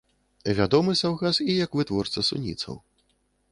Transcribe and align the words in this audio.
Вядомы 0.59 0.95
саўгас 1.01 1.35
і 1.49 1.59
як 1.65 1.77
вытворца 1.81 2.27
суніцаў. 2.31 2.83